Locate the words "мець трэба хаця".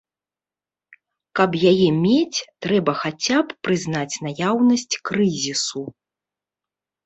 2.05-3.37